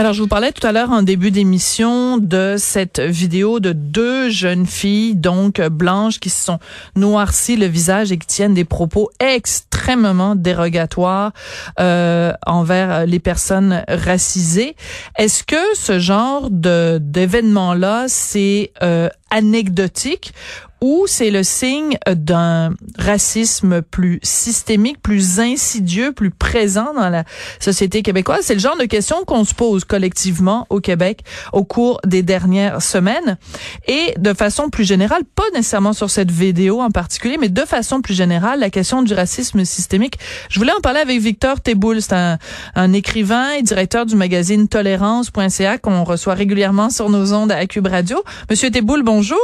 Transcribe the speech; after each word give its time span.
Alors, 0.00 0.14
je 0.14 0.22
vous 0.22 0.28
parlais 0.28 0.50
tout 0.50 0.66
à 0.66 0.72
l'heure 0.72 0.92
en 0.92 1.02
début 1.02 1.30
d'émission 1.30 2.16
de 2.16 2.54
cette 2.56 3.00
vidéo 3.00 3.60
de 3.60 3.72
deux 3.72 4.30
jeunes 4.30 4.64
filles, 4.64 5.14
donc 5.14 5.60
blanches, 5.60 6.20
qui 6.20 6.30
se 6.30 6.42
sont 6.42 6.58
noircies 6.96 7.56
le 7.56 7.66
visage 7.66 8.10
et 8.10 8.16
qui 8.16 8.26
tiennent 8.26 8.54
des 8.54 8.64
propos 8.64 9.10
extrêmement 9.20 10.36
dérogatoires 10.36 11.32
euh, 11.80 12.32
envers 12.46 13.04
les 13.04 13.18
personnes 13.18 13.84
racisées. 13.88 14.74
Est-ce 15.18 15.44
que 15.44 15.62
ce 15.74 15.98
genre 15.98 16.48
de 16.50 16.96
d'événement-là, 16.98 18.06
c'est 18.08 18.72
euh, 18.82 19.10
anecdotique 19.30 20.32
ou 20.80 21.04
c'est 21.06 21.30
le 21.30 21.42
signe 21.42 21.98
d'un 22.06 22.74
racisme 22.98 23.82
plus 23.82 24.20
systémique, 24.22 25.00
plus 25.02 25.40
insidieux, 25.40 26.12
plus 26.12 26.30
présent 26.30 26.94
dans 26.94 27.08
la 27.08 27.24
société 27.58 28.02
québécoise? 28.02 28.40
C'est 28.42 28.54
le 28.54 28.60
genre 28.60 28.76
de 28.76 28.84
questions 28.84 29.24
qu'on 29.26 29.44
se 29.44 29.54
pose 29.54 29.84
collectivement 29.84 30.66
au 30.70 30.80
Québec 30.80 31.22
au 31.52 31.64
cours 31.64 32.00
des 32.06 32.22
dernières 32.22 32.82
semaines. 32.82 33.38
Et 33.86 34.14
de 34.18 34.32
façon 34.32 34.70
plus 34.70 34.84
générale, 34.84 35.22
pas 35.34 35.44
nécessairement 35.54 35.92
sur 35.92 36.10
cette 36.10 36.30
vidéo 36.30 36.80
en 36.80 36.90
particulier, 36.90 37.36
mais 37.38 37.48
de 37.48 37.62
façon 37.62 38.00
plus 38.00 38.14
générale, 38.14 38.60
la 38.60 38.70
question 38.70 39.02
du 39.02 39.14
racisme 39.14 39.64
systémique. 39.64 40.18
Je 40.48 40.58
voulais 40.58 40.72
en 40.72 40.80
parler 40.80 41.00
avec 41.00 41.20
Victor 41.20 41.60
Teboul. 41.60 42.02
C'est 42.02 42.14
un, 42.14 42.38
un 42.74 42.92
écrivain 42.92 43.52
et 43.52 43.62
directeur 43.62 44.06
du 44.06 44.16
magazine 44.16 44.68
tolérance.ca 44.68 45.78
qu'on 45.78 46.04
reçoit 46.04 46.34
régulièrement 46.34 46.90
sur 46.90 47.10
nos 47.10 47.32
ondes 47.32 47.52
à 47.52 47.66
Cube 47.66 47.86
Radio. 47.86 48.22
Monsieur 48.48 48.70
Teboul, 48.70 49.02
bonjour. 49.02 49.38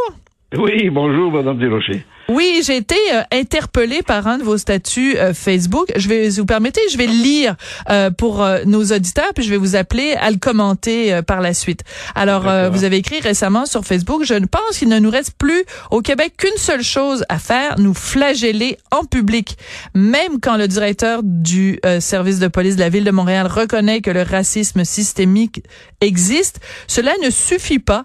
Oui, 0.59 0.91
bonjour, 0.91 1.33
Madame 1.33 1.59
Desrochers. 1.59 2.05
Oui, 2.29 2.61
j'ai 2.67 2.77
été 2.77 2.97
euh, 3.13 3.23
interpellée 3.31 4.03
par 4.03 4.27
un 4.27 4.39
de 4.39 4.43
vos 4.43 4.59
statuts 4.59 5.17
euh, 5.17 5.33
Facebook. 5.33 5.93
Je 5.95 6.09
vais, 6.09 6.29
si 6.29 6.41
vous 6.41 6.47
permettez, 6.47 6.81
je 6.91 6.99
vais 6.99 7.07
le 7.07 7.13
lire 7.13 7.55
euh, 7.89 8.11
pour 8.11 8.43
euh, 8.43 8.65
nos 8.67 8.83
auditeurs, 8.83 9.33
puis 9.33 9.45
je 9.45 9.51
vais 9.51 9.57
vous 9.57 9.77
appeler 9.77 10.15
à 10.15 10.33
le 10.33 10.37
commenter 10.37 11.15
euh, 11.15 11.23
par 11.23 11.41
la 11.41 11.55
suite. 11.55 11.85
Alors, 12.17 12.49
euh, 12.49 12.69
vous 12.69 12.83
avez 12.83 12.97
écrit 12.97 13.21
récemment 13.21 13.65
sur 13.65 13.85
Facebook, 13.85 14.25
je 14.25 14.35
ne 14.35 14.47
pense 14.47 14.79
qu'il 14.79 14.89
ne 14.89 14.99
nous 14.99 15.11
reste 15.11 15.37
plus 15.39 15.65
au 15.93 16.01
Québec 16.01 16.33
qu'une 16.37 16.57
seule 16.57 16.83
chose 16.83 17.25
à 17.29 17.39
faire, 17.39 17.79
nous 17.79 17.95
flageller 17.95 18.77
en 18.91 19.05
public. 19.05 19.57
Même 19.95 20.41
quand 20.43 20.57
le 20.57 20.67
directeur 20.67 21.21
du 21.23 21.79
euh, 21.87 22.01
service 22.01 22.41
de 22.41 22.49
police 22.49 22.75
de 22.75 22.81
la 22.81 22.89
ville 22.89 23.05
de 23.05 23.13
Montréal 23.13 23.47
reconnaît 23.47 24.01
que 24.01 24.11
le 24.11 24.23
racisme 24.23 24.85
systémique 24.85 25.63
existe, 26.01 26.59
cela 26.89 27.13
ne 27.23 27.31
suffit 27.31 27.79
pas 27.79 28.05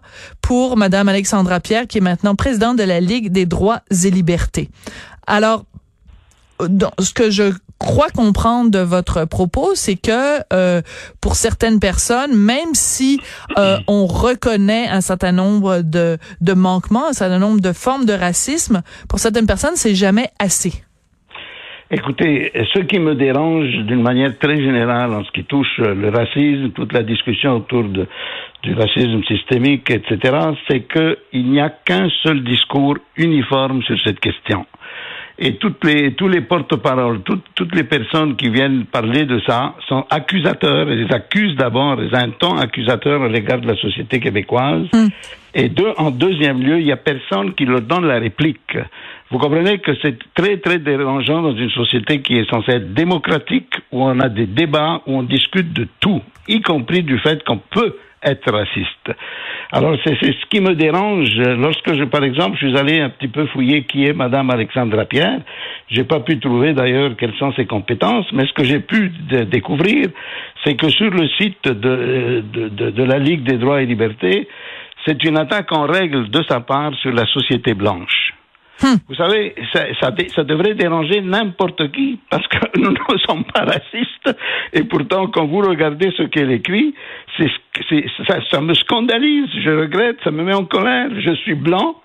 pour 0.52 0.76
Madame 0.76 1.08
Alexandra 1.08 1.62
Pierre, 1.62 1.88
qui 1.88 2.00
est 2.00 2.02
maintenant 2.02 2.36
présidente 2.36 2.76
de 2.76 2.84
la 2.84 3.00
Ligue 3.00 3.32
des 3.32 3.46
droits 3.46 3.84
et 3.90 4.12
libertés. 4.12 4.70
Alors, 5.26 5.64
ce 6.60 7.14
que 7.14 7.32
je 7.32 7.54
crois 7.78 8.10
comprendre 8.10 8.70
de 8.70 8.80
votre 8.80 9.24
propos, 9.24 9.76
c'est 9.76 9.96
que 9.96 10.44
euh, 10.52 10.82
pour 11.22 11.38
certaines 11.38 11.80
personnes, 11.80 12.36
même 12.36 12.74
si 12.74 13.18
euh, 13.58 13.78
on 13.88 14.08
reconnaît 14.08 14.90
un 14.90 15.00
certain 15.00 15.32
nombre 15.32 15.84
de, 15.84 16.18
de 16.42 16.52
manquements, 16.52 17.08
un 17.08 17.14
certain 17.14 17.40
nombre 17.40 17.62
de 17.62 17.72
formes 17.72 18.04
de 18.04 18.12
racisme, 18.12 18.82
pour 19.08 19.20
certaines 19.20 19.48
personnes, 19.48 19.78
c'est 19.78 19.96
jamais 19.96 20.32
assez. 20.38 20.84
Écoutez, 21.94 22.54
ce 22.74 22.80
qui 22.84 23.00
me 23.00 23.16
dérange 23.16 23.68
d'une 23.86 24.02
manière 24.02 24.40
très 24.40 24.56
générale 24.56 25.14
en 25.14 25.26
ce 25.26 25.32
qui 25.32 25.44
touche 25.44 25.78
le 25.78 26.08
racisme, 26.08 26.70
toute 26.70 26.94
la 26.94 27.04
discussion 27.04 27.58
autour 27.58 27.84
du 27.84 28.74
racisme 28.74 29.22
systémique, 29.26 29.90
etc., 29.90 30.38
c'est 30.70 30.88
qu'il 30.88 31.52
n'y 31.52 31.60
a 31.60 31.70
qu'un 31.70 32.08
seul 32.24 32.46
discours 32.46 32.96
uniforme 33.18 33.84
sur 33.84 34.00
cette 34.06 34.22
question. 34.22 34.66
Et 35.44 35.56
toutes 35.56 35.84
les, 35.84 36.14
tous 36.14 36.28
les 36.28 36.42
porte-paroles, 36.42 37.22
toutes, 37.24 37.44
toutes 37.56 37.74
les 37.74 37.84
personnes 37.84 38.36
qui 38.36 38.52
viennent 38.52 38.86
parler 38.86 39.26
de 39.26 39.40
ça 39.48 39.74
sont 39.88 40.06
accusateurs, 40.12 40.88
et 40.88 40.96
les 40.96 41.12
accusent 41.12 41.56
d'abord, 41.56 42.00
ils 42.00 42.14
ont 42.14 42.20
un 42.20 42.30
ton 42.30 42.58
accusateur 42.58 43.24
à 43.24 43.28
l'égard 43.28 43.60
de 43.60 43.68
la 43.68 43.76
société 43.76 44.20
québécoise. 44.20 44.86
Et 45.56 45.68
deux, 45.70 45.94
en 45.98 46.12
deuxième 46.12 46.62
lieu, 46.62 46.80
il 46.80 46.86
y 46.86 46.92
a 46.92 46.98
personne 46.98 47.56
qui 47.56 47.66
leur 47.66 47.82
donne 47.82 48.06
la 48.06 48.20
réplique. 48.20 48.78
Vous 49.32 49.40
comprenez 49.40 49.80
que 49.80 49.94
c'est 50.04 50.20
très, 50.36 50.58
très 50.58 50.78
dérangeant 50.78 51.42
dans 51.42 51.56
une 51.56 51.72
société 51.72 52.22
qui 52.22 52.38
est 52.38 52.48
censée 52.48 52.74
être 52.74 52.94
démocratique, 52.94 53.74
où 53.92 54.04
on 54.04 54.20
a 54.20 54.30
des 54.30 54.46
débats, 54.46 55.02
où 55.08 55.18
on 55.18 55.24
discute 55.24 55.74
de 55.74 55.88
tout, 56.00 56.22
y 56.48 56.62
compris 56.62 57.02
du 57.02 57.18
fait 57.18 57.44
qu'on 57.44 57.58
peut 57.58 57.96
être 58.24 58.52
raciste. 58.52 59.12
Alors 59.72 59.96
c'est 60.04 60.16
ce 60.16 60.46
qui 60.50 60.60
me 60.60 60.76
dérange 60.76 61.36
lorsque 61.58 61.94
je, 61.94 62.04
par 62.04 62.24
exemple, 62.24 62.58
je 62.60 62.68
suis 62.68 62.78
allé 62.78 63.00
un 63.00 63.10
petit 63.10 63.28
peu 63.28 63.46
fouiller 63.48 63.84
qui 63.84 64.06
est 64.06 64.14
Madame 64.14 64.50
Alexandra 64.50 65.06
Pierre. 65.06 65.40
J'ai 65.90 66.04
pas 66.04 66.20
pu 66.20 66.40
trouver 66.40 66.74
d'ailleurs 66.74 67.16
quelles 67.18 67.36
sont 67.36 67.54
ses 67.54 67.66
compétences, 67.66 68.26
mais 68.34 68.46
ce 68.46 68.54
que 68.54 68.64
j'ai 68.64 68.80
pu 68.80 69.12
découvrir, 69.50 70.08
c'est 70.64 70.76
que 70.76 70.90
sur 70.90 71.10
le 71.10 71.28
site 71.30 71.64
de, 71.68 72.44
de 72.92 73.04
la 73.04 73.18
Ligue 73.18 73.44
des 73.44 73.58
droits 73.58 73.82
et 73.82 73.86
libertés, 73.86 74.48
c'est 75.06 75.24
une 75.24 75.38
attaque 75.38 75.72
en 75.72 75.88
règle 75.88 76.30
de 76.30 76.44
sa 76.48 76.60
part 76.60 76.94
sur 76.96 77.12
la 77.12 77.26
société 77.26 77.74
blanche. 77.74 78.34
Vous 79.08 79.16
savez, 79.16 79.56
ça, 79.74 79.86
ça, 80.00 80.14
ça 80.36 80.44
devrait 80.44 80.74
déranger 80.74 81.22
n'importe 81.22 81.92
qui 81.92 82.20
parce 82.30 82.48
que 82.48 82.58
nous 82.80 82.92
ne 82.92 83.18
sommes 83.28 83.44
pas 83.46 83.66
racistes. 83.66 84.36
Et 84.74 84.84
pourtant 84.84 85.28
quand 85.28 85.46
vous 85.46 85.60
regardez 85.60 86.12
ce 86.18 86.24
qu'elle 86.24 86.52
écrit, 86.52 86.94
c'est, 87.38 87.52
c'est, 87.90 88.06
ça, 88.28 88.40
ça 88.50 88.62
me 88.62 88.74
scandalise, 88.74 89.50
je 89.64 89.70
regrette, 89.70 90.18
ça 90.24 90.32
me 90.32 90.44
met 90.44 90.54
en 90.54 90.66
colère. 90.66 91.10
Je 91.20 91.34
suis 91.36 91.56
blanc, 91.56 91.96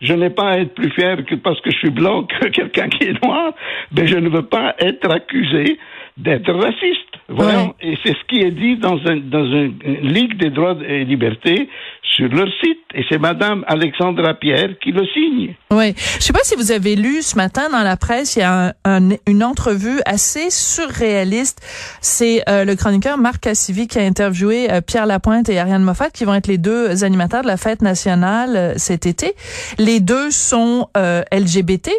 je 0.00 0.12
n'ai 0.12 0.30
pas 0.30 0.50
à 0.50 0.58
être 0.58 0.74
plus 0.74 0.90
fier 0.90 1.24
que 1.24 1.34
parce 1.36 1.60
que 1.60 1.70
je 1.70 1.78
suis 1.78 1.90
blanc 1.90 2.24
que 2.24 2.48
quelqu'un 2.48 2.88
qui 2.88 3.04
est 3.04 3.24
noir, 3.24 3.52
mais 3.96 4.06
je 4.06 4.16
ne 4.16 4.28
veux 4.28 4.46
pas 4.46 4.74
être 4.78 5.10
accusé 5.10 5.78
d'être 6.16 6.52
raciste. 6.52 7.16
Voyons, 7.28 7.74
et 7.82 7.98
c'est 8.04 8.14
ce 8.16 8.24
qui 8.28 8.40
est 8.40 8.52
dit 8.52 8.76
dans, 8.76 8.96
un, 9.06 9.16
dans 9.16 9.44
une 9.44 9.74
Ligue 10.02 10.36
des 10.36 10.50
droits 10.50 10.76
et 10.88 11.04
libertés 11.04 11.68
sur 12.16 12.28
leur 12.28 12.48
site. 12.62 12.78
Et 12.94 13.04
c'est 13.10 13.18
Madame 13.18 13.62
Alexandra 13.68 14.32
Pierre 14.34 14.70
qui 14.82 14.90
le 14.90 15.04
signe. 15.12 15.54
Oui. 15.70 15.94
Je 16.18 16.22
sais 16.24 16.32
pas 16.32 16.40
si 16.44 16.54
vous 16.56 16.72
avez 16.72 16.96
lu 16.96 17.20
ce 17.20 17.36
matin 17.36 17.68
dans 17.70 17.82
la 17.82 17.96
presse, 17.98 18.36
il 18.36 18.38
y 18.38 18.42
a 18.42 18.68
un- 18.68 18.72
un- 19.10 19.16
une 19.26 19.44
entrevue 19.44 20.00
assez 20.06 20.48
surréaliste. 20.50 21.60
C'est 22.00 22.42
euh, 22.48 22.64
le 22.64 22.74
chroniqueur 22.74 23.18
Marc 23.18 23.40
Cassivi 23.42 23.86
qui 23.86 23.98
a 23.98 24.02
interviewé 24.02 24.70
euh, 24.72 24.80
Pierre 24.80 25.04
Lapointe 25.06 25.48
et 25.50 25.58
Ariane 25.58 25.82
Moffat, 25.82 26.08
qui 26.10 26.24
vont 26.24 26.34
être 26.34 26.46
les 26.46 26.58
deux 26.58 27.04
animateurs 27.04 27.42
de 27.42 27.48
la 27.48 27.58
fête 27.58 27.82
nationale 27.82 28.56
euh, 28.56 28.72
cet 28.76 29.04
été. 29.04 29.34
Les 29.78 30.00
deux 30.00 30.30
sont 30.30 30.88
LGBT, 31.32 31.90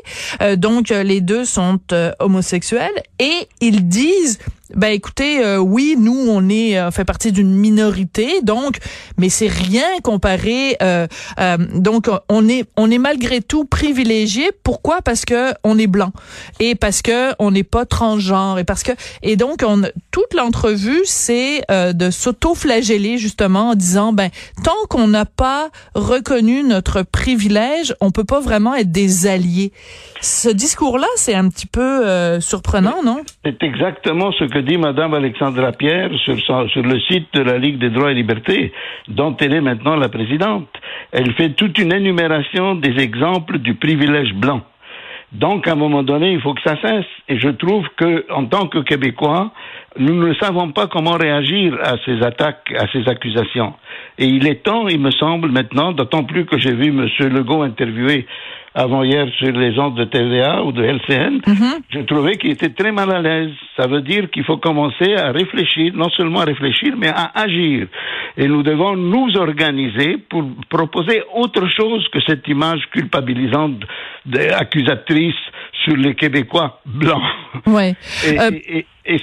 donc 0.57 0.89
les 0.89 1.21
deux 1.21 1.45
sont 1.45 1.79
homosexuels, 2.19 2.89
et 3.19 3.47
ils 3.61 3.87
disent 3.87 4.39
ben 4.75 4.89
écoutez, 4.89 5.43
euh, 5.43 5.57
oui, 5.57 5.95
nous 5.97 6.25
on 6.29 6.49
est 6.49 6.77
euh, 6.77 6.91
fait 6.91 7.05
partie 7.05 7.31
d'une 7.31 7.53
minorité, 7.53 8.41
donc, 8.43 8.77
mais 9.17 9.29
c'est 9.29 9.47
rien 9.47 9.99
comparé. 10.03 10.77
euh, 10.81 11.07
euh, 11.39 11.57
donc 11.75 12.09
on 12.29 12.47
est 12.49 12.65
on 12.75 12.91
est 12.91 12.97
malgré 12.97 13.41
tout 13.41 13.65
privilégié. 13.65 14.51
Pourquoi? 14.63 15.01
Parce 15.01 15.25
que 15.25 15.53
on 15.63 15.77
est 15.77 15.87
blanc 15.87 16.11
et 16.59 16.75
parce 16.75 17.01
que 17.01 17.33
on 17.39 17.51
n'est 17.51 17.63
pas 17.63 17.85
transgenre 17.85 18.59
et 18.59 18.63
parce 18.63 18.83
que 18.83 18.91
et 19.23 19.35
donc 19.35 19.63
on 19.65 19.83
toute 20.11 20.33
l'entrevue 20.33 21.01
c'est 21.05 21.61
euh, 21.71 21.93
de 21.93 22.09
s'auto-flageller 22.09 23.17
justement 23.17 23.69
en 23.69 23.75
disant 23.75 24.13
ben 24.13 24.29
tant 24.63 24.75
qu'on 24.89 25.07
n'a 25.07 25.25
pas 25.25 25.69
reconnu 25.95 26.63
notre 26.63 27.03
privilège, 27.03 27.95
on 28.01 28.11
peut 28.11 28.23
pas 28.23 28.39
vraiment 28.39 28.75
être 28.75 28.91
des 28.91 29.27
alliés. 29.27 29.71
Ce 30.21 30.49
discours-là, 30.49 31.07
c'est 31.15 31.35
un 31.35 31.47
petit 31.49 31.67
peu 31.67 32.05
euh, 32.05 32.39
surprenant, 32.39 33.03
non? 33.03 33.21
C'est 33.45 33.61
exactement 33.63 34.31
ce 34.31 34.45
que 34.45 34.56
dit 34.61 34.77
Madame 34.77 35.13
Alexandra 35.13 35.71
Pierre 35.71 36.11
sur, 36.23 36.37
sur 36.39 36.83
le 36.83 36.99
site 37.01 37.27
de 37.33 37.41
la 37.41 37.57
Ligue 37.57 37.77
des 37.77 37.89
droits 37.89 38.11
et 38.11 38.15
libertés, 38.15 38.71
dont 39.07 39.35
elle 39.37 39.53
est 39.53 39.61
maintenant 39.61 39.95
la 39.95 40.09
présidente. 40.09 40.69
Elle 41.11 41.33
fait 41.33 41.49
toute 41.49 41.77
une 41.79 41.93
énumération 41.93 42.75
des 42.75 42.97
exemples 43.01 43.59
du 43.59 43.75
privilège 43.75 44.33
blanc. 44.33 44.61
Donc, 45.33 45.67
à 45.67 45.73
un 45.73 45.75
moment 45.75 46.03
donné, 46.03 46.31
il 46.31 46.41
faut 46.41 46.53
que 46.53 46.61
ça 46.65 46.77
cesse. 46.81 47.05
Et 47.27 47.37
je 47.37 47.49
trouve 47.49 47.85
que, 47.97 48.25
en 48.31 48.45
tant 48.45 48.67
que 48.67 48.79
Québécois, 48.79 49.51
nous 49.99 50.15
ne 50.15 50.33
savons 50.35 50.71
pas 50.71 50.87
comment 50.87 51.17
réagir 51.17 51.77
à 51.83 51.95
ces 52.05 52.21
attaques, 52.23 52.71
à 52.79 52.87
ces 52.93 53.07
accusations. 53.09 53.73
Et 54.17 54.25
il 54.25 54.47
est 54.47 54.63
temps, 54.63 54.87
il 54.87 54.99
me 55.01 55.11
semble, 55.11 55.51
maintenant, 55.51 55.91
d'autant 55.91 56.23
plus 56.23 56.45
que 56.45 56.57
j'ai 56.57 56.73
vu 56.73 56.87
M. 56.89 57.07
Legault 57.29 57.61
interviewé 57.63 58.25
avant-hier 58.73 59.25
sur 59.39 59.51
les 59.53 59.77
ondes 59.79 59.95
de 59.97 60.03
TVA 60.03 60.61
ou 60.63 60.71
de 60.71 60.83
LCN, 60.83 61.41
Mhm. 61.47 61.81
je 61.89 61.99
trouvais 62.01 62.33
qu'il 62.37 62.51
était 62.51 62.69
très 62.69 62.91
mal 62.91 63.11
à 63.11 63.21
l'aise. 63.23 63.49
Ça 63.75 63.87
veut 63.87 64.01
dire 64.01 64.29
qu'il 64.29 64.43
faut 64.43 64.57
commencer 64.57 65.15
à 65.15 65.31
réfléchir, 65.31 65.93
non 65.95 66.09
seulement 66.11 66.41
à 66.41 66.45
réfléchir, 66.45 66.93
mais 66.95 67.07
à 67.07 67.31
agir. 67.33 67.87
Et 68.37 68.47
nous 68.47 68.61
devons 68.61 68.95
nous 68.95 69.35
organiser 69.35 70.17
pour 70.29 70.43
proposer 70.69 71.23
autre 71.33 71.67
chose 71.75 72.07
que 72.09 72.19
cette 72.27 72.47
image 72.47 72.81
culpabilisante, 72.91 73.79
de- 74.27 74.53
sur 75.83 75.95
les 75.95 76.15
Québécois 76.15 76.79
blancs. 76.85 77.21
Ouais. 77.65 77.93
Et, 78.25 78.39
Euh, 78.39 78.51
et- 78.51 78.77
et- 78.79 78.85
et 79.09 79.17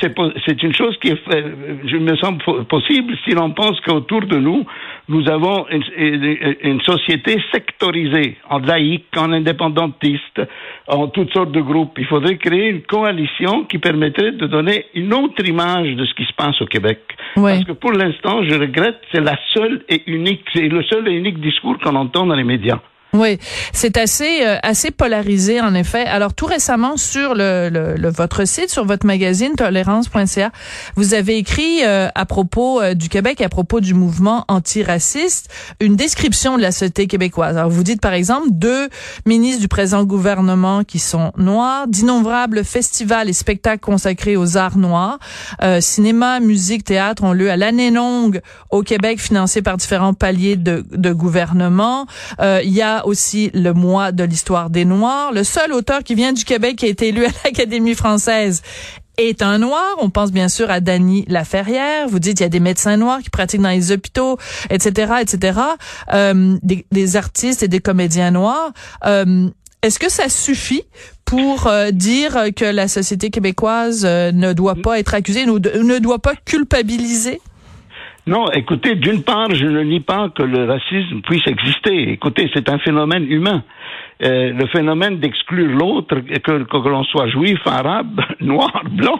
c'est 0.46 0.62
une 0.62 0.72
chose 0.74 0.96
qui 1.00 1.08
est, 1.08 1.22
fait- 1.28 1.44
je 1.84 1.96
me 1.98 2.16
semble 2.16 2.38
po- 2.42 2.62
possible 2.64 3.14
si 3.24 3.32
l'on 3.34 3.50
pense 3.50 3.78
qu'autour 3.80 4.22
de 4.22 4.38
nous, 4.38 4.64
nous 5.08 5.28
avons 5.28 5.66
une, 5.70 5.82
une- 5.96 6.56
une 6.62 6.80
société 6.80 7.36
sectorisée, 7.52 8.36
en 8.48 8.60
laïque, 8.60 9.12
en 9.16 9.30
indépendantiste, 9.32 10.40
en 10.88 11.08
toutes 11.08 11.32
sortes 11.34 11.52
de 11.52 11.60
groupes. 11.60 11.96
Il 11.98 12.06
faudrait 12.06 12.38
créer 12.38 12.68
une 12.70 12.82
coalition 12.82 13.64
qui 13.64 13.78
permettrait 13.78 14.32
de 14.32 14.46
donner 14.46 14.86
une 14.94 15.12
autre 15.12 15.44
image 15.46 15.94
de 15.96 16.04
ce 16.06 16.14
qui 16.14 16.24
se 16.24 16.32
passe 16.32 16.60
au 16.62 16.66
Québec. 16.66 17.00
Ouais. 17.36 17.52
Parce 17.52 17.64
que 17.64 17.72
pour 17.72 17.92
l'instant, 17.92 18.42
je 18.42 18.54
regrette, 18.54 19.00
c'est 19.12 19.20
la 19.20 19.36
seule 19.52 19.82
et 19.90 20.00
unique, 20.06 20.44
c'est 20.54 20.68
le 20.68 20.82
seul 20.84 21.06
et 21.08 21.12
unique 21.12 21.40
discours 21.40 21.76
qu'on 21.78 21.94
entend 21.96 22.24
dans 22.26 22.36
les 22.36 22.44
médias. 22.44 22.80
Oui, 23.14 23.38
c'est 23.72 23.96
assez 23.96 24.44
euh, 24.44 24.56
assez 24.64 24.90
polarisé 24.90 25.60
en 25.60 25.72
effet. 25.74 26.04
Alors 26.04 26.34
tout 26.34 26.46
récemment 26.46 26.96
sur 26.96 27.34
le, 27.36 27.68
le, 27.72 27.94
le- 27.94 28.10
votre 28.10 28.44
site, 28.44 28.70
sur 28.70 28.84
votre 28.84 29.06
magazine 29.06 29.52
tolérance.ca, 29.56 30.50
vous 30.96 31.14
avez 31.14 31.36
écrit 31.36 31.84
euh, 31.84 32.08
à 32.16 32.26
propos 32.26 32.80
euh, 32.82 32.94
du 32.94 33.08
Québec, 33.08 33.40
à 33.40 33.48
propos 33.48 33.80
du 33.80 33.94
mouvement 33.94 34.44
antiraciste, 34.48 35.48
une 35.80 35.94
description 35.94 36.56
de 36.56 36.62
la 36.62 36.72
société 36.72 37.06
québécoise. 37.06 37.56
Alors 37.56 37.70
vous 37.70 37.84
dites 37.84 38.00
par 38.00 38.14
exemple 38.14 38.48
deux 38.50 38.88
ministres 39.26 39.60
du 39.60 39.68
présent 39.68 40.02
gouvernement 40.02 40.82
qui 40.82 40.98
sont 40.98 41.30
noirs, 41.36 41.86
d'innombrables 41.86 42.64
festivals 42.64 43.28
et 43.28 43.32
spectacles 43.32 43.78
consacrés 43.80 44.36
aux 44.36 44.56
arts 44.56 44.76
noirs, 44.76 45.20
euh, 45.62 45.80
cinéma, 45.80 46.40
musique, 46.40 46.82
théâtre 46.82 47.22
ont 47.22 47.32
lieu 47.32 47.48
à 47.48 47.56
l'année 47.56 47.92
longue 47.92 48.40
au 48.70 48.82
Québec, 48.82 49.20
financés 49.20 49.62
par 49.62 49.76
différents 49.76 50.14
paliers 50.14 50.56
de, 50.56 50.84
de 50.90 51.12
gouvernement. 51.12 52.06
Euh, 52.40 52.60
Il 52.64 52.72
y 52.72 52.82
a 52.82 53.03
aussi 53.06 53.50
le 53.54 53.72
mois 53.72 54.12
de 54.12 54.24
l'histoire 54.24 54.70
des 54.70 54.84
Noirs. 54.84 55.32
Le 55.32 55.44
seul 55.44 55.72
auteur 55.72 56.02
qui 56.02 56.14
vient 56.14 56.32
du 56.32 56.44
Québec 56.44 56.76
qui 56.76 56.86
a 56.86 56.88
été 56.88 57.08
élu 57.08 57.24
à 57.24 57.30
l'Académie 57.44 57.94
française 57.94 58.62
est 59.16 59.42
un 59.42 59.58
noir. 59.58 59.96
On 59.98 60.10
pense 60.10 60.32
bien 60.32 60.48
sûr 60.48 60.70
à 60.70 60.80
Dany 60.80 61.24
Laferrière. 61.28 62.08
Vous 62.08 62.18
dites 62.18 62.40
il 62.40 62.42
y 62.42 62.46
a 62.46 62.48
des 62.48 62.60
médecins 62.60 62.96
noirs 62.96 63.20
qui 63.20 63.30
pratiquent 63.30 63.62
dans 63.62 63.68
les 63.68 63.92
hôpitaux, 63.92 64.38
etc., 64.70 65.14
etc. 65.20 65.60
Euh, 66.12 66.58
des, 66.62 67.16
artistes 67.16 67.62
et 67.62 67.68
des 67.68 67.80
comédiens 67.80 68.30
noirs. 68.30 68.72
Euh, 69.06 69.48
est-ce 69.84 69.98
que 69.98 70.10
ça 70.10 70.30
suffit 70.30 70.84
pour 71.26 71.66
euh, 71.66 71.90
dire 71.90 72.38
que 72.56 72.64
la 72.64 72.88
société 72.88 73.28
québécoise 73.28 74.04
euh, 74.06 74.32
ne 74.32 74.54
doit 74.54 74.76
pas 74.76 74.98
être 74.98 75.12
accusée, 75.12 75.44
ne 75.44 75.98
doit 75.98 76.20
pas 76.20 76.34
culpabiliser? 76.34 77.40
Non, 78.26 78.50
écoutez, 78.52 78.94
d'une 78.94 79.22
part, 79.22 79.54
je 79.54 79.66
ne 79.66 79.82
nie 79.82 80.00
pas 80.00 80.30
que 80.30 80.42
le 80.42 80.64
racisme 80.64 81.20
puisse 81.20 81.46
exister. 81.46 82.10
Écoutez, 82.10 82.50
c'est 82.54 82.70
un 82.70 82.78
phénomène 82.78 83.30
humain. 83.30 83.62
Euh, 84.22 84.52
le 84.52 84.66
phénomène 84.68 85.18
d'exclure 85.18 85.76
l'autre, 85.76 86.20
que, 86.20 86.62
que, 86.62 86.88
l'on 86.88 87.04
soit 87.04 87.28
juif, 87.28 87.58
arabe, 87.66 88.20
noir, 88.40 88.82
blanc, 88.92 89.18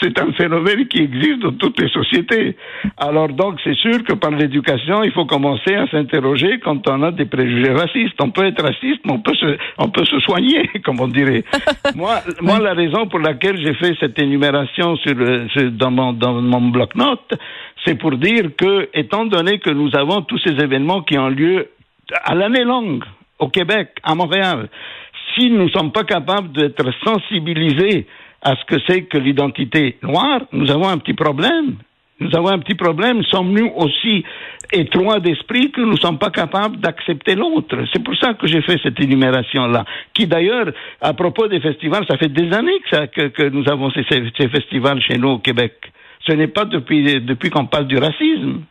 c'est 0.00 0.18
un 0.20 0.32
phénomène 0.32 0.86
qui 0.86 1.02
existe 1.02 1.40
dans 1.40 1.52
toutes 1.52 1.80
les 1.80 1.88
sociétés. 1.88 2.56
Alors 2.96 3.28
donc, 3.28 3.58
c'est 3.64 3.74
sûr 3.74 4.02
que 4.04 4.14
par 4.14 4.30
l'éducation, 4.30 5.02
il 5.02 5.10
faut 5.12 5.26
commencer 5.26 5.74
à 5.74 5.86
s'interroger 5.88 6.60
quand 6.64 6.88
on 6.88 7.02
a 7.02 7.10
des 7.10 7.26
préjugés 7.26 7.72
racistes. 7.72 8.14
On 8.20 8.30
peut 8.30 8.46
être 8.46 8.62
raciste, 8.62 9.00
mais 9.04 9.12
on 9.12 9.20
peut 9.20 9.34
se, 9.34 9.58
on 9.78 9.88
peut 9.88 10.04
se 10.04 10.18
soigner, 10.20 10.70
comme 10.84 11.00
on 11.00 11.08
dirait. 11.08 11.44
moi, 11.96 12.20
moi, 12.40 12.58
la 12.60 12.72
raison 12.72 13.06
pour 13.06 13.18
laquelle 13.18 13.58
j'ai 13.62 13.74
fait 13.74 13.94
cette 14.00 14.18
énumération 14.18 14.96
sur- 14.96 15.14
dans 15.72 15.90
mon, 15.90 16.12
dans 16.12 16.40
mon 16.40 16.68
bloc-notes, 16.68 17.34
c'est 17.84 17.96
pour 17.96 18.16
dire 18.16 18.45
que, 18.50 18.88
étant 18.94 19.26
donné 19.26 19.58
que 19.58 19.70
nous 19.70 19.94
avons 19.96 20.22
tous 20.22 20.38
ces 20.38 20.52
événements 20.52 21.02
qui 21.02 21.18
ont 21.18 21.28
lieu 21.28 21.68
à 22.24 22.34
l'année 22.34 22.64
longue, 22.64 23.04
au 23.38 23.48
Québec, 23.48 23.90
à 24.02 24.14
Montréal, 24.14 24.68
si 25.34 25.50
nous 25.50 25.64
ne 25.64 25.70
sommes 25.70 25.92
pas 25.92 26.04
capables 26.04 26.52
d'être 26.52 26.84
sensibilisés 27.04 28.06
à 28.42 28.54
ce 28.56 28.64
que 28.64 28.80
c'est 28.88 29.02
que 29.02 29.18
l'identité 29.18 29.98
noire, 30.02 30.42
nous 30.52 30.70
avons 30.70 30.88
un 30.88 30.98
petit 30.98 31.14
problème. 31.14 31.76
Nous 32.18 32.34
avons 32.34 32.48
un 32.48 32.58
petit 32.58 32.74
problème. 32.74 33.22
Sommes-nous 33.24 33.72
aussi 33.76 34.24
étroits 34.72 35.20
d'esprit 35.20 35.70
que 35.70 35.82
nous 35.82 35.92
ne 35.92 35.96
sommes 35.96 36.18
pas 36.18 36.30
capables 36.30 36.78
d'accepter 36.78 37.34
l'autre? 37.34 37.76
C'est 37.92 38.02
pour 38.02 38.16
ça 38.16 38.32
que 38.34 38.46
j'ai 38.46 38.62
fait 38.62 38.78
cette 38.82 38.98
énumération-là. 38.98 39.84
Qui 40.14 40.26
d'ailleurs, 40.26 40.72
à 41.02 41.12
propos 41.12 41.46
des 41.46 41.60
festivals, 41.60 42.06
ça 42.08 42.16
fait 42.16 42.30
des 42.30 42.50
années 42.54 42.80
que, 42.90 43.48
nous 43.50 43.68
avons 43.68 43.90
ces 43.90 44.04
festivals 44.48 45.00
chez 45.02 45.18
nous 45.18 45.28
au 45.28 45.38
Québec. 45.38 45.74
Ce 46.26 46.32
n'est 46.32 46.48
pas 46.48 46.64
depuis, 46.64 47.20
depuis 47.20 47.50
qu'on 47.50 47.66
parle 47.66 47.86
du 47.86 47.98
racisme. 47.98 48.62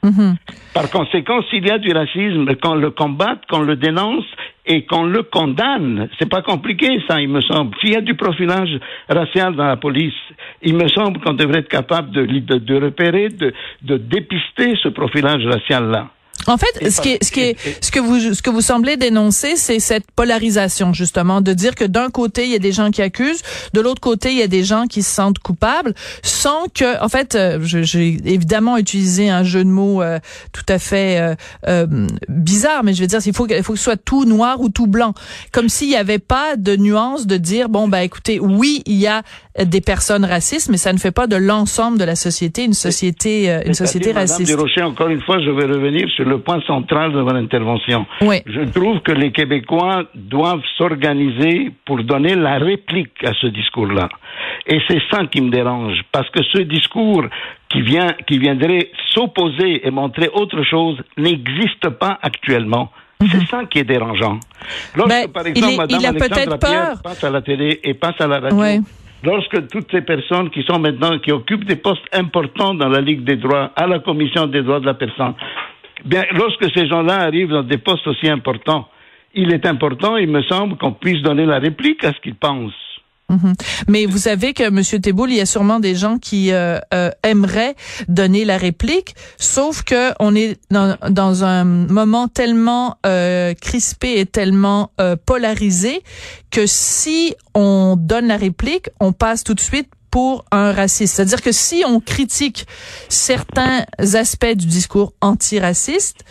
Par 0.73 0.89
conséquent, 0.89 1.41
s'il 1.49 1.65
y 1.65 1.71
a 1.71 1.77
du 1.77 1.91
racisme, 1.91 2.53
qu'on 2.61 2.75
le 2.75 2.91
combatte, 2.91 3.45
qu'on 3.49 3.61
le 3.61 3.75
dénonce 3.77 4.25
et 4.65 4.85
qu'on 4.85 5.03
le 5.03 5.23
condamne. 5.23 6.09
C'est 6.19 6.29
pas 6.29 6.41
compliqué, 6.41 6.87
ça, 7.07 7.21
il 7.21 7.29
me 7.29 7.41
semble. 7.41 7.75
S'il 7.79 7.91
y 7.91 7.95
a 7.95 8.01
du 8.01 8.15
profilage 8.15 8.79
racial 9.07 9.55
dans 9.55 9.67
la 9.67 9.77
police, 9.77 10.13
il 10.63 10.75
me 10.75 10.87
semble 10.89 11.19
qu'on 11.21 11.33
devrait 11.33 11.59
être 11.59 11.69
capable 11.69 12.11
de, 12.11 12.25
de, 12.25 12.57
de 12.57 12.75
repérer, 12.83 13.29
de, 13.29 13.53
de 13.83 13.97
dépister 13.97 14.75
ce 14.81 14.89
profilage 14.89 15.45
racial-là. 15.45 16.09
En 16.47 16.57
fait, 16.57 16.89
ce 16.89 17.01
qui 17.01 17.09
est, 17.09 17.24
ce 17.24 17.31
qui 17.31 17.39
est, 17.42 17.57
ce 17.83 17.92
que 17.92 18.00
vous, 18.00 18.33
ce 18.33 18.42
que 18.42 18.50
vous 18.50 18.62
semblez 18.62 18.97
dénoncer, 18.97 19.56
c'est 19.56 19.80
cette 19.80 20.06
polarisation 20.15 20.94
justement, 20.94 21.42
de 21.42 21.53
dire 21.53 21.75
que 21.75 21.86
d'un 21.86 22.09
côté 22.09 22.45
il 22.45 22.51
y 22.51 22.56
a 22.56 22.59
des 22.59 22.71
gens 22.71 22.92
qui 22.92 23.01
accusent, 23.01 23.42
de 23.74 23.81
l'autre 23.81 24.01
côté 24.01 24.31
il 24.31 24.38
y 24.38 24.44
a 24.44 24.47
des 24.47 24.63
gens 24.63 24.86
qui 24.88 25.01
se 25.03 25.12
sentent 25.13 25.39
coupables, 25.39 25.94
sans 26.24 26.65
que, 26.74 27.01
en 27.03 27.09
fait, 27.09 27.36
euh, 27.36 27.59
j'ai 27.62 28.18
évidemment 28.25 28.77
utilisé 28.77 29.30
un 29.30 29.44
jeu 29.44 29.63
de 29.63 29.69
mots 29.69 30.01
euh, 30.01 30.19
tout 30.53 30.65
à 30.69 30.77
fait 30.80 31.19
euh, 31.19 31.36
euh, 31.68 32.07
bizarre, 32.30 32.83
mais 32.83 32.94
je 32.94 33.01
veux 33.01 33.07
dire, 33.07 33.19
il 33.25 33.33
faut, 33.33 33.48
que- 33.48 33.53
il 33.53 33.63
faut 33.63 33.74
que 33.74 33.80
ce 33.80 33.86
soit 33.86 33.98
tout 33.98 34.25
noir 34.25 34.59
ou 34.62 34.69
tout 34.69 34.88
blanc, 34.88 35.13
comme 35.51 35.69
s'il 35.69 35.89
n'y 35.89 35.95
avait 35.95 36.19
pas 36.19 36.56
de 36.57 36.75
nuance 36.75 37.27
de 37.27 37.38
dire 37.38 37.69
bon 37.69 37.88
ben 37.88 38.00
écoutez, 38.00 38.39
oui 38.39 38.83
il 38.86 38.95
y 38.98 39.07
a 39.07 39.24
des 39.63 39.81
personnes 39.81 40.25
racistes, 40.25 40.69
mais 40.69 40.77
ça 40.77 40.91
ne 40.94 40.98
fait 40.98 41.12
pas 41.12 41.27
de 41.27 41.36
l'ensemble 41.38 41.98
de 41.98 42.03
la 42.03 42.15
société 42.15 42.65
une 42.65 42.74
société, 42.74 43.50
euh, 43.50 43.62
une 43.65 43.74
société 43.74 44.07
Madame 44.13 44.27
raciste. 44.30 44.48
Desrochers, 44.50 44.81
encore 44.81 45.07
une 45.07 45.21
fois, 45.21 45.39
je 45.39 45.50
vais 45.50 45.65
revenir 45.65 46.07
sur 46.15 46.25
le 46.25 46.35
point 46.38 46.62
central 46.68 47.12
de 47.13 47.22
mon 47.22 47.36
intervention. 47.36 48.06
Oui. 48.22 48.38
Je 48.46 48.62
trouve 48.72 49.00
que 49.01 49.12
les 49.12 49.32
Québécois 49.32 50.04
doivent 50.15 50.63
s'organiser 50.77 51.72
pour 51.86 52.04
donner 52.04 52.36
la 52.36 52.58
réplique 52.58 53.24
à 53.24 53.34
ce 53.34 53.48
discours-là. 53.48 54.10
Et 54.68 54.80
c'est 54.88 55.01
ça 55.12 55.25
qui 55.25 55.42
me 55.42 55.50
dérange, 55.50 56.01
parce 56.12 56.30
que 56.30 56.44
ce 56.44 56.60
discours 56.62 57.25
qui 57.70 57.82
vient, 57.82 58.13
qui 58.27 58.38
viendrait 58.39 58.89
s'opposer 59.13 59.86
et 59.88 59.92
montrer 59.92 60.30
autre 60.34 60.63
chose 60.63 60.98
n'existe 61.18 61.89
pas 61.89 62.18
actuellement. 62.22 62.92
C'est 63.32 63.46
ça 63.48 63.63
qui 63.65 63.80
est 63.80 63.84
dérangeant. 63.86 64.39
Lorsque, 64.96 65.10
Ben, 65.10 65.32
par 65.32 65.48
exemple, 65.48 65.74
est- 65.74 65.77
Madame 65.77 66.06
Alexandra 66.06 66.58
Pierre 66.58 67.01
passe 67.04 67.24
à 67.24 67.30
la 67.30 67.42
télé 67.42 67.80
et 67.84 67.94
passe 67.94 68.20
à 68.20 68.27
la 68.27 68.39
radio, 68.39 68.58
Ouais. 68.60 68.80
lorsque 69.24 69.68
toutes 69.70 69.89
ces 69.89 70.01
personnes 70.01 70.50
qui 70.50 70.63
sont 70.63 70.80
maintenant, 70.80 71.18
qui 71.20 71.32
occupent 71.32 71.63
des 71.65 71.77
postes 71.77 72.04
importants 72.13 72.74
dans 72.74 72.89
la 72.89 73.00
Ligue 73.01 73.24
des 73.24 73.38
droits, 73.38 73.72
à 73.75 73.88
la 73.88 74.00
Commission 74.00 74.48
des 74.48 74.62
droits 74.62 74.82
de 74.82 74.86
la 74.86 74.94
personne, 74.96 75.34
bien, 76.05 76.24
lorsque 76.31 76.71
ces 76.74 76.88
gens-là 76.88 77.21
arrivent 77.21 77.50
dans 77.50 77.63
des 77.63 77.77
postes 77.77 78.07
aussi 78.07 78.29
importants, 78.29 78.88
il 79.33 79.53
est 79.53 79.65
important, 79.65 80.15
il 80.17 80.29
me 80.29 80.41
semble, 80.43 80.77
qu'on 80.77 80.93
puisse 80.93 81.21
donner 81.21 81.45
la 81.45 81.59
réplique 81.59 82.03
à 82.03 82.13
ce 82.13 82.19
qu'ils 82.21 82.35
pensent. 82.35 82.74
Mais 83.88 84.05
vous 84.05 84.19
savez 84.19 84.53
que 84.53 84.69
Monsieur 84.69 85.00
Teboul, 85.00 85.31
il 85.31 85.38
y 85.38 85.41
a 85.41 85.45
sûrement 85.45 85.79
des 85.79 85.95
gens 85.95 86.19
qui 86.19 86.51
euh, 86.51 86.77
euh, 86.93 87.09
aimeraient 87.24 87.75
donner 88.07 88.45
la 88.45 88.57
réplique, 88.57 89.15
sauf 89.38 89.83
que 89.83 90.12
on 90.19 90.35
est 90.35 90.59
dans, 90.69 90.95
dans 91.09 91.43
un 91.43 91.63
moment 91.63 92.27
tellement 92.27 92.97
euh, 93.05 93.53
crispé 93.59 94.19
et 94.19 94.25
tellement 94.25 94.91
euh, 95.01 95.15
polarisé 95.15 96.01
que 96.51 96.65
si 96.67 97.35
on 97.55 97.95
donne 97.97 98.27
la 98.27 98.38
réplique, 98.38 98.89
on 99.00 99.12
passe 99.12 99.43
tout 99.43 99.55
de 99.55 99.59
suite 99.59 99.89
pour 100.15 100.45
un 100.53 100.72
raciste. 100.72 101.15
C'est-à-dire 101.17 101.41
que 101.41 101.51
si 101.51 101.84
on 101.86 102.00
critique 102.00 102.65
certains 103.10 103.84
aspects 104.13 104.55
du 104.55 104.65
discours 104.65 105.12
antiraciste, 105.19 106.24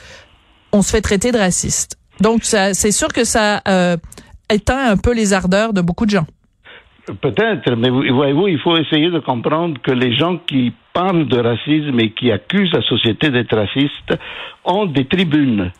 on 0.73 0.81
se 0.81 0.91
fait 0.91 1.03
traiter 1.03 1.33
de 1.33 1.37
raciste. 1.38 1.99
Donc, 2.19 2.45
c'est 2.45 2.93
sûr 2.93 3.09
que 3.09 3.25
ça 3.25 3.61
euh, 3.69 3.99
éteint 4.49 4.87
un 4.93 4.97
peu 4.97 5.12
les 5.12 5.35
ardeurs 5.35 5.75
de 5.75 5.83
beaucoup 5.83 6.07
de 6.07 6.12
gens. 6.12 6.26
Peut-être, 7.21 7.76
mais 7.76 7.91
vous- 7.91 8.05
voyez-vous, 8.14 8.49
il 8.49 8.59
faut 8.59 8.75
essayer 8.79 9.11
de 9.11 9.19
comprendre 9.19 9.79
que 9.83 9.91
les 9.91 10.17
gens 10.17 10.38
qui 10.38 10.73
parlent 10.95 11.29
de 11.29 11.38
racisme 11.38 12.00
et 12.00 12.12
qui 12.12 12.33
accusent 12.33 12.73
la 12.73 12.81
société 12.81 13.29
d'être 13.29 13.55
raciste 13.55 14.11
ont 14.64 14.87
des 14.87 15.05
tribunes. 15.05 15.71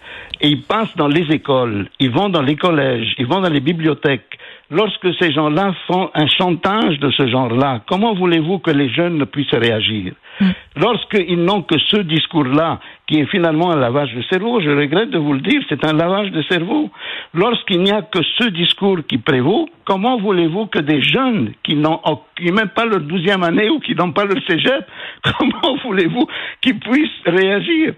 Et 0.43 0.49
ils 0.49 0.63
passent 0.63 0.95
dans 0.97 1.09
les 1.09 1.25
écoles, 1.35 1.89
ils 2.01 2.11
vont 2.11 2.29
dans 2.29 2.43
les 2.43 2.57
collèges, 2.57 3.15
ils 3.17 3.27
vont 3.27 3.41
dans 3.41 3.49
les 3.49 3.61
bibliothèques. 3.61 4.37
Lorsque 4.71 5.15
ces 5.21 5.33
gens-là 5.33 5.75
font 5.87 6.11
un 6.15 6.27
chantage 6.27 6.99
de 6.99 7.11
ce 7.11 7.27
genre-là, 7.27 7.83
comment 7.87 8.15
voulez-vous 8.15 8.59
que 8.61 8.71
les 8.71 8.89
jeunes 8.89 9.19
ne 9.19 9.25
puissent 9.25 9.55
réagir? 9.55 10.15
Mm. 10.41 10.51
Lorsqu'ils 10.77 11.45
n'ont 11.45 11.63
que 11.63 11.79
ce 11.79 11.99
discours-là, 11.99 12.81
qui 13.07 13.21
est 13.21 13.27
finalement 13.27 13.73
un 13.73 13.77
lavage 13.77 14.15
de 14.15 14.23
cerveau, 14.23 14.61
je 14.61 14.71
regrette 14.71 15.11
de 15.11 15.19
vous 15.19 15.35
le 15.35 15.41
dire, 15.41 15.61
c'est 15.69 15.85
un 15.85 15.93
lavage 15.93 16.31
de 16.31 16.43
cerveau. 16.43 16.91
Lorsqu'il 17.35 17.83
n'y 17.83 17.93
a 17.93 18.01
que 18.03 18.21
ce 18.39 18.49
discours 18.49 18.99
qui 19.07 19.19
prévaut, 19.19 19.69
comment 19.85 20.19
voulez-vous 20.19 20.67
que 20.67 20.79
des 20.79 21.03
jeunes 21.03 21.53
qui 21.63 21.77
n'ont 21.77 22.01
même 22.41 22.71
pas 22.75 22.87
leur 22.87 23.01
douzième 23.01 23.43
année 23.43 23.69
ou 23.69 23.81
qui 23.81 23.95
n'ont 23.95 24.13
pas 24.13 24.25
leur 24.25 24.43
cégep, 24.49 24.87
comment 25.39 25.77
voulez-vous 25.85 26.27
qu'ils 26.63 26.79
puissent 26.79 27.23
réagir? 27.27 27.95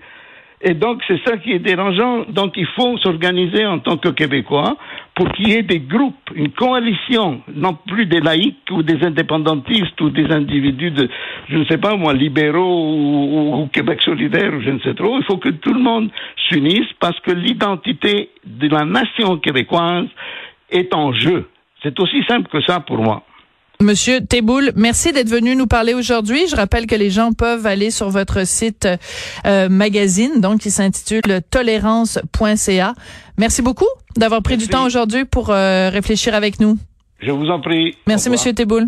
Et 0.62 0.72
donc, 0.72 1.02
c'est 1.06 1.20
ça 1.26 1.36
qui 1.36 1.52
est 1.52 1.58
dérangeant. 1.58 2.24
Donc, 2.28 2.54
il 2.56 2.66
faut 2.66 2.96
s'organiser 2.98 3.66
en 3.66 3.78
tant 3.78 3.98
que 3.98 4.08
Québécois 4.08 4.76
pour 5.14 5.30
qu'il 5.32 5.48
y 5.48 5.52
ait 5.52 5.62
des 5.62 5.80
groupes, 5.80 6.30
une 6.34 6.50
coalition, 6.50 7.42
non 7.54 7.76
plus 7.86 8.06
des 8.06 8.20
laïcs 8.20 8.70
ou 8.70 8.82
des 8.82 9.04
indépendantistes 9.04 10.00
ou 10.00 10.10
des 10.10 10.30
individus 10.32 10.90
de, 10.90 11.08
je 11.48 11.58
ne 11.58 11.64
sais 11.66 11.78
pas 11.78 11.96
moi, 11.96 12.14
libéraux 12.14 13.60
ou, 13.62 13.68
Québec 13.72 14.00
solidaire 14.02 14.52
ou 14.54 14.60
je 14.62 14.70
ne 14.70 14.78
sais 14.80 14.94
trop. 14.94 15.18
Il 15.18 15.24
faut 15.24 15.36
que 15.36 15.50
tout 15.50 15.74
le 15.74 15.80
monde 15.80 16.10
s'unisse 16.48 16.90
parce 17.00 17.18
que 17.20 17.32
l'identité 17.32 18.30
de 18.44 18.68
la 18.68 18.84
nation 18.84 19.36
québécoise 19.36 20.06
est 20.70 20.94
en 20.94 21.12
jeu. 21.12 21.48
C'est 21.82 21.98
aussi 22.00 22.22
simple 22.24 22.48
que 22.48 22.62
ça 22.62 22.80
pour 22.80 22.98
moi. 22.98 23.22
Monsieur 23.80 24.20
Teboul, 24.24 24.72
merci 24.74 25.12
d'être 25.12 25.28
venu 25.28 25.54
nous 25.54 25.66
parler 25.66 25.92
aujourd'hui. 25.92 26.48
Je 26.48 26.56
rappelle 26.56 26.86
que 26.86 26.94
les 26.94 27.10
gens 27.10 27.32
peuvent 27.32 27.66
aller 27.66 27.90
sur 27.90 28.08
votre 28.08 28.46
site 28.46 28.88
euh, 29.46 29.68
magazine, 29.68 30.40
donc 30.40 30.60
qui 30.60 30.70
s'intitule 30.70 31.42
tolérance.ca. 31.50 32.94
Merci 33.36 33.62
beaucoup 33.62 33.86
d'avoir 34.16 34.42
pris 34.42 34.56
du 34.56 34.66
temps 34.68 34.86
aujourd'hui 34.86 35.26
pour 35.26 35.50
euh, 35.50 35.90
réfléchir 35.90 36.34
avec 36.34 36.58
nous. 36.58 36.78
Je 37.20 37.30
vous 37.30 37.46
en 37.48 37.60
prie. 37.60 37.94
Merci, 38.06 38.30
Monsieur 38.30 38.54
Teboul. 38.54 38.86